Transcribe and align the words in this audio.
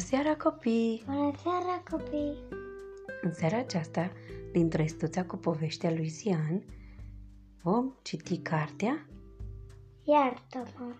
seara, 0.00 0.36
copii! 0.36 1.02
Bună 1.06 1.32
seara, 1.42 1.82
copii! 1.90 2.36
În 3.22 3.32
seara 3.32 3.58
aceasta, 3.58 4.12
din 4.52 4.68
trăistuța 4.68 5.24
cu 5.24 5.36
povestea 5.36 5.90
lui 5.90 6.08
Sian, 6.08 6.64
vom 7.62 7.92
citi 8.02 8.38
cartea. 8.38 9.06
Iartă-mă! 10.04 10.92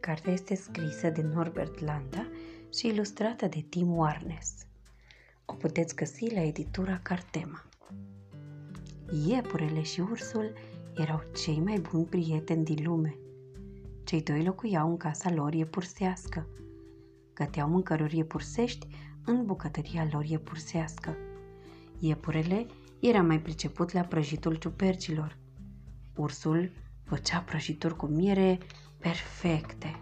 Cartea 0.00 0.32
este 0.32 0.54
scrisă 0.54 1.10
de 1.10 1.22
Norbert 1.22 1.80
Landa 1.80 2.26
și 2.74 2.86
ilustrată 2.86 3.46
de 3.46 3.66
Tim 3.68 3.96
Warnes. 3.96 4.66
O 5.44 5.52
puteți 5.52 5.94
găsi 5.94 6.34
la 6.34 6.42
editura 6.42 7.00
Cartema. 7.02 7.64
Iepurele 9.26 9.82
și 9.82 10.00
ursul 10.00 10.52
erau 10.96 11.22
cei 11.44 11.60
mai 11.60 11.78
buni 11.78 12.04
prieteni 12.04 12.64
din 12.64 12.84
lume. 12.84 13.16
Cei 14.04 14.22
doi 14.22 14.44
locuiau 14.44 14.88
în 14.88 14.96
casa 14.96 15.32
lor 15.32 15.54
iepursească. 15.54 16.46
Găteau 17.36 17.68
mâncăruri 17.68 18.16
iepursești 18.16 18.86
în 19.24 19.44
bucătăria 19.44 20.08
lor 20.12 20.24
iepursească. 20.24 21.16
Iepurele 21.98 22.66
era 23.00 23.22
mai 23.22 23.40
priceput 23.40 23.92
la 23.92 24.00
prăjitul 24.00 24.54
ciupercilor. 24.54 25.36
Ursul 26.14 26.72
făcea 27.04 27.38
prăjituri 27.38 27.96
cu 27.96 28.06
miere 28.06 28.58
perfecte. 28.98 30.00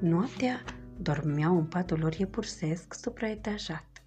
Noaptea 0.00 0.62
dormeau 0.96 1.58
în 1.58 1.64
patul 1.64 1.98
lor 1.98 2.14
iepursesc 2.14 2.94
supraetajat. 2.94 4.02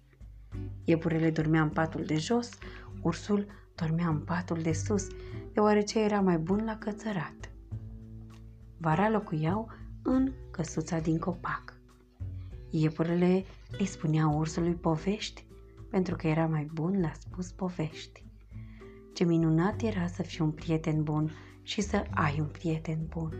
Iepurele 0.84 1.30
dormea 1.30 1.62
în 1.62 1.70
patul 1.70 2.04
de 2.04 2.16
jos, 2.16 2.50
ursul 3.02 3.46
dormea 3.74 4.08
în 4.08 4.18
patul 4.18 4.62
de 4.62 4.72
sus, 4.72 5.06
deoarece 5.52 6.00
era 6.00 6.20
mai 6.20 6.38
bun 6.38 6.64
la 6.64 6.78
cățărat. 6.78 7.50
Vara 8.76 9.08
locuiau 9.08 9.70
în 10.02 10.32
căsuța 10.50 10.98
din 10.98 11.18
copac. 11.18 11.74
Iepurele 12.70 13.44
îi 13.78 13.86
spunea 13.86 14.28
ursului 14.28 14.74
povești, 14.74 15.44
pentru 15.90 16.16
că 16.16 16.26
era 16.26 16.46
mai 16.46 16.70
bun 16.72 17.00
la 17.00 17.12
spus 17.18 17.50
povești. 17.50 18.24
Ce 19.12 19.24
minunat 19.24 19.82
era 19.82 20.06
să 20.06 20.22
fii 20.22 20.40
un 20.40 20.50
prieten 20.50 21.02
bun 21.02 21.30
și 21.62 21.80
să 21.80 22.04
ai 22.10 22.36
un 22.40 22.46
prieten 22.46 23.06
bun. 23.08 23.34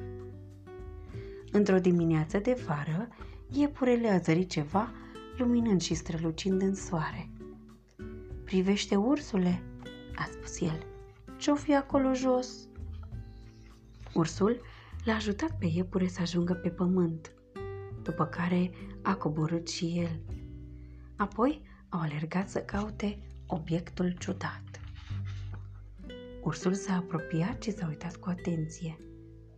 Într-o 1.52 1.78
dimineață 1.78 2.38
de 2.38 2.62
vară, 2.66 3.08
iepurele 3.52 4.08
a 4.08 4.18
zărit 4.18 4.50
ceva 4.50 4.92
luminând 5.36 5.80
și 5.80 5.94
strălucind 5.94 6.62
în 6.62 6.74
soare. 6.74 7.30
Privește, 8.44 8.96
ursule, 8.96 9.62
a 10.16 10.28
spus 10.32 10.60
el. 10.60 10.86
Ce-o 11.36 11.54
fi 11.54 11.74
acolo 11.74 12.14
jos? 12.14 12.68
Ursul 14.14 14.60
l-a 15.04 15.14
ajutat 15.14 15.58
pe 15.58 15.66
iepure 15.66 16.08
să 16.08 16.20
ajungă 16.20 16.54
pe 16.54 16.68
pământ, 16.68 17.32
după 18.02 18.24
care 18.24 18.70
a 19.02 19.14
coborât 19.14 19.68
și 19.68 19.98
el. 19.98 20.20
Apoi 21.16 21.62
au 21.88 22.00
alergat 22.00 22.48
să 22.48 22.58
caute 22.58 23.18
obiectul 23.46 24.14
ciudat. 24.18 24.80
Ursul 26.42 26.74
s-a 26.74 26.96
apropiat 26.96 27.62
și 27.62 27.70
s-a 27.70 27.86
uitat 27.88 28.16
cu 28.16 28.28
atenție. 28.28 28.96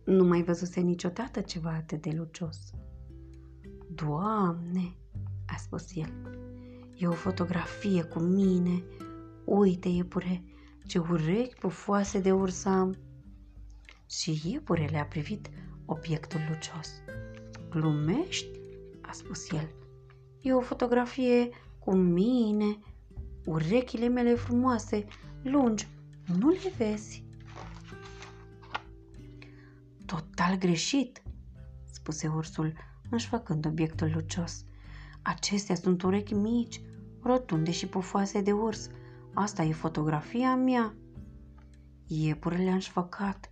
Nu 0.05 0.23
mai 0.23 0.43
văzuse 0.43 0.79
niciodată 0.79 1.41
ceva 1.41 1.69
atât 1.69 2.01
de 2.01 2.11
lucios. 2.17 2.57
Doamne, 3.95 4.95
a 5.47 5.55
spus 5.57 5.95
el, 5.95 6.39
e 6.95 7.07
o 7.07 7.11
fotografie 7.11 8.03
cu 8.03 8.19
mine. 8.19 8.83
Uite, 9.45 9.87
iepure, 9.87 10.43
ce 10.85 10.99
urechi 10.99 11.55
pufoase 11.59 12.19
de 12.19 12.31
urs 12.31 12.65
am. 12.65 12.97
Și 14.19 14.41
iepurele 14.45 14.97
a 14.97 15.05
privit 15.05 15.49
obiectul 15.85 16.39
lucios. 16.49 16.89
Glumești? 17.69 18.59
a 19.01 19.11
spus 19.11 19.51
el. 19.51 19.69
E 20.41 20.53
o 20.53 20.61
fotografie 20.61 21.49
cu 21.79 21.95
mine, 21.95 22.77
urechile 23.45 24.07
mele 24.07 24.35
frumoase, 24.35 25.05
lungi, 25.43 25.87
nu 26.39 26.49
le 26.49 26.73
vezi? 26.77 27.23
Total 30.05 30.57
greșit, 30.57 31.21
spuse 31.91 32.27
ursul, 32.27 32.73
își 33.09 33.27
făcând 33.27 33.65
obiectul 33.65 34.11
lucios. 34.13 34.65
Acestea 35.21 35.75
sunt 35.75 36.01
urechi 36.01 36.33
mici, 36.33 36.81
rotunde 37.21 37.71
și 37.71 37.87
pufoase 37.87 38.41
de 38.41 38.51
urs. 38.51 38.89
Asta 39.33 39.63
e 39.63 39.71
fotografia 39.71 40.55
mea. 40.55 40.95
Iepurele 42.07 42.69
a 42.69 42.73
înșfăcat, 42.73 43.49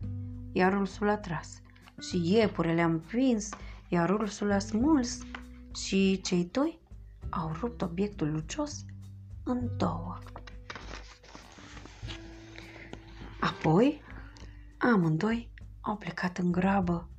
iar 0.52 0.80
ursul 0.80 1.10
a 1.10 1.18
tras. 1.18 1.62
Și 2.00 2.34
iepurele 2.34 2.82
a 2.82 2.86
împins, 2.86 3.50
iar 3.88 4.10
ursul 4.10 4.52
a 4.52 4.60
smuls. 4.60 5.20
Și 5.86 6.22
cei 6.22 6.50
doi 6.52 6.80
au 7.30 7.52
rupt 7.60 7.82
obiectul 7.82 8.32
lucios 8.32 8.86
în 9.44 9.70
două. 9.78 10.18
Apoi, 13.40 14.02
amândoi 14.78 15.50
au 15.82 15.98
plecat 15.98 16.38
în 16.38 16.52
grabă, 16.52 17.10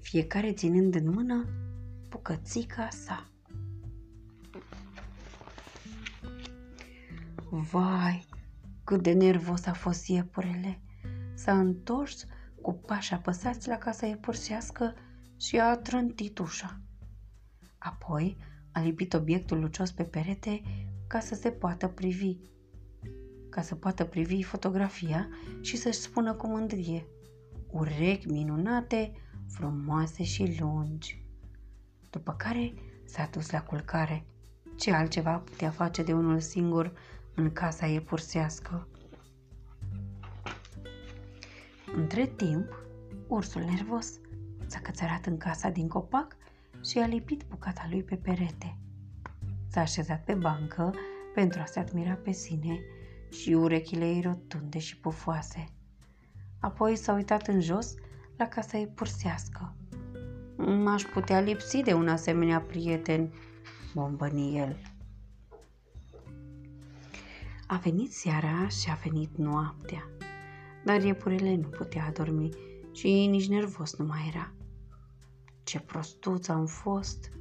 fiecare 0.00 0.52
ținând 0.52 0.94
în 0.94 1.10
mână 1.10 1.46
bucățica 2.08 2.88
sa. 2.88 3.26
Vai, 7.50 8.26
cât 8.84 9.02
de 9.02 9.12
nervos 9.12 9.66
a 9.66 9.72
fost 9.72 10.06
iepurele! 10.06 10.80
S-a 11.34 11.58
întors 11.58 12.26
cu 12.62 12.72
pași 12.72 13.14
apăsați 13.14 13.68
la 13.68 13.76
casa 13.76 14.06
iepursească 14.06 14.94
și 15.36 15.58
a 15.58 15.76
trântit 15.76 16.38
ușa. 16.38 16.80
Apoi 17.78 18.36
a 18.72 18.80
lipit 18.80 19.14
obiectul 19.14 19.60
lucios 19.60 19.90
pe 19.90 20.02
perete 20.02 20.62
ca 21.06 21.20
să 21.20 21.34
se 21.34 21.50
poată 21.50 21.88
privi 21.88 22.36
ca 23.48 23.62
să 23.62 23.74
poată 23.74 24.04
privi 24.04 24.42
fotografia 24.42 25.28
și 25.60 25.76
să-și 25.76 25.98
spună 25.98 26.34
cu 26.34 26.46
mândrie 26.46 27.06
urechi 27.72 28.28
minunate, 28.28 29.12
frumoase 29.48 30.22
și 30.22 30.56
lungi. 30.60 31.24
După 32.10 32.32
care 32.32 32.74
s-a 33.04 33.28
dus 33.32 33.50
la 33.50 33.62
culcare. 33.62 34.24
Ce 34.76 34.92
altceva 34.92 35.38
putea 35.38 35.70
face 35.70 36.02
de 36.02 36.12
unul 36.12 36.40
singur 36.40 36.92
în 37.34 37.52
casa 37.52 37.86
ei 37.86 38.00
pursească? 38.00 38.88
Între 41.94 42.26
timp, 42.26 42.84
ursul 43.26 43.62
nervos 43.62 44.12
s-a 44.66 44.78
cățărat 44.78 45.26
în 45.26 45.36
casa 45.36 45.68
din 45.68 45.88
copac 45.88 46.36
și 46.84 46.98
a 46.98 47.06
lipit 47.06 47.44
bucata 47.48 47.86
lui 47.90 48.02
pe 48.02 48.16
perete. 48.16 48.76
S-a 49.68 49.80
așezat 49.80 50.24
pe 50.24 50.34
bancă 50.34 50.94
pentru 51.34 51.60
a 51.60 51.64
se 51.64 51.78
admira 51.78 52.12
pe 52.12 52.30
sine 52.30 52.80
și 53.30 53.52
urechile 53.52 54.04
ei 54.04 54.20
rotunde 54.20 54.78
și 54.78 54.96
pufoase. 54.96 55.64
Apoi 56.60 56.96
s-a 56.96 57.12
uitat 57.12 57.46
în 57.46 57.60
jos 57.60 57.94
la 58.36 58.48
casa 58.48 58.78
ei 58.78 58.86
pursească. 58.86 59.74
M-aș 60.56 61.02
putea 61.02 61.40
lipsi 61.40 61.82
de 61.82 61.92
un 61.92 62.08
asemenea 62.08 62.60
prieten, 62.60 63.32
bombăni 63.94 64.58
el. 64.58 64.76
A 67.66 67.76
venit 67.76 68.12
seara 68.12 68.68
și 68.68 68.90
a 68.90 68.98
venit 69.04 69.36
noaptea, 69.36 70.08
dar 70.84 71.02
iepurele 71.02 71.56
nu 71.56 71.68
putea 71.68 72.12
dormi 72.16 72.48
și 72.92 73.26
nici 73.26 73.48
nervos 73.48 73.96
nu 73.96 74.04
mai 74.04 74.30
era. 74.32 74.52
Ce 75.62 75.80
prostuț 75.80 76.48
am 76.48 76.66
fost, 76.66 77.32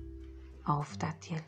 a 0.62 0.78
oftat 0.78 1.28
el. 1.32 1.44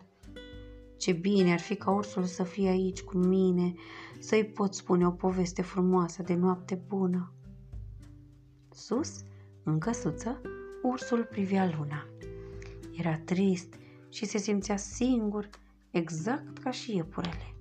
Ce 0.98 1.12
bine 1.12 1.52
ar 1.52 1.60
fi 1.60 1.76
ca 1.76 1.92
ursul 1.92 2.24
să 2.24 2.44
fie 2.44 2.68
aici 2.68 3.02
cu 3.02 3.18
mine, 3.18 3.74
să-i 4.20 4.46
pot 4.46 4.74
spune 4.74 5.08
o 5.08 5.12
poveste 5.12 5.62
frumoasă 5.62 6.22
de 6.22 6.34
noapte 6.34 6.82
bună. 6.88 7.34
Sus, 8.72 9.24
în 9.64 9.80
căsuță, 9.80 10.42
ursul 10.84 11.24
privea 11.24 11.74
luna. 11.78 12.08
Era 12.92 13.18
trist 13.18 13.74
și 14.10 14.26
se 14.26 14.38
simțea 14.38 14.78
singur, 14.78 15.50
exact 15.92 16.58
ca 16.58 16.72
și 16.72 16.96
iepurele. 16.96 17.56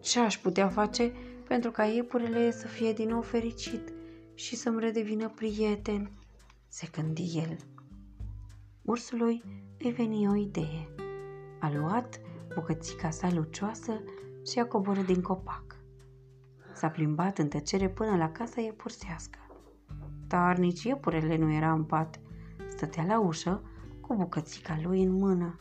Ce 0.00 0.20
aș 0.20 0.38
putea 0.38 0.68
face 0.68 1.12
pentru 1.50 1.70
ca 1.70 1.84
iepurele 1.84 2.50
să 2.50 2.66
fie 2.66 2.92
din 2.92 3.08
nou 3.08 3.20
fericit 3.20 3.92
și 4.34 4.56
să-mi 4.56 4.80
redevină 4.80 5.28
prieten? 5.28 6.10
se 6.68 6.88
gândi 6.92 7.38
el. 7.38 7.56
Ursului 8.82 9.42
îi 9.78 9.90
veni 9.90 10.28
o 10.28 10.34
idee. 10.34 10.88
A 11.60 11.72
luat 11.72 12.20
bucățica 12.54 13.10
sa 13.10 13.30
lucioasă 13.32 14.02
și 14.50 14.58
a 14.58 14.66
coborât 14.66 15.06
din 15.06 15.22
copac. 15.22 15.76
S-a 16.74 16.88
plimbat 16.88 17.38
în 17.38 17.48
tăcere 17.48 17.88
până 17.88 18.16
la 18.16 18.30
casa 18.30 18.60
iepursească. 18.60 19.38
Dar 20.26 20.56
nici 20.56 20.82
iepurele 20.82 21.36
nu 21.36 21.52
era 21.52 21.72
în 21.72 21.84
pat. 21.84 22.20
Stătea 22.68 23.04
la 23.04 23.20
ușă 23.20 23.62
cu 24.00 24.14
bucățica 24.14 24.78
lui 24.82 25.02
în 25.02 25.12
mână. 25.12 25.60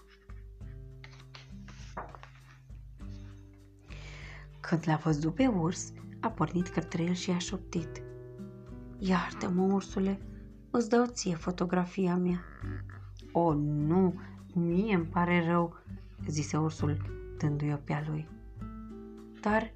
Când 4.70 4.84
l-a 4.86 4.96
văzut 4.96 5.34
pe 5.36 5.48
urs, 5.48 5.94
a 6.20 6.30
pornit 6.30 6.68
către 6.68 7.04
el 7.04 7.14
și 7.14 7.32
a 7.32 7.38
șoptit. 7.38 8.02
Iartă-mă, 8.98 9.62
ursule, 9.62 10.20
îți 10.70 10.90
dau 10.90 11.06
ție 11.06 11.36
fotografia 11.36 12.16
mea. 12.16 12.44
O, 13.32 13.54
nu, 13.54 14.20
mie 14.54 14.96
îmi 14.96 15.06
pare 15.06 15.46
rău, 15.48 15.78
zise 16.28 16.58
ursul, 16.58 16.98
dându-i 17.38 17.74
o 17.74 17.76
pe 17.76 17.94
a 17.94 18.04
lui. 18.08 18.28
Dar 19.42 19.74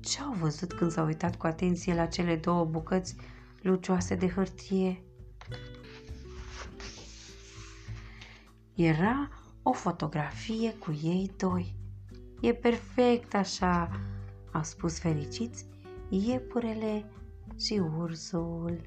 ce 0.00 0.20
au 0.20 0.32
văzut 0.32 0.72
când 0.72 0.90
s-au 0.90 1.06
uitat 1.06 1.36
cu 1.36 1.46
atenție 1.46 1.94
la 1.94 2.06
cele 2.06 2.36
două 2.36 2.64
bucăți 2.64 3.16
lucioase 3.62 4.14
de 4.14 4.28
hârtie? 4.28 5.02
Era 8.74 9.28
o 9.62 9.72
fotografie 9.72 10.74
cu 10.74 10.98
ei 11.02 11.30
doi. 11.36 11.76
E 12.40 12.52
perfect 12.52 13.34
așa, 13.34 13.90
au 14.52 14.62
spus 14.62 14.98
fericiți 14.98 15.66
iepurele 16.08 17.04
și 17.58 17.80
ursul. 17.98 18.80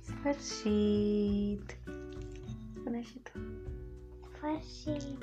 Sfârșit! 0.00 1.78
Spune 2.74 3.02
și 3.02 3.18
tu. 3.18 3.30
Sfârșit. 4.34 5.18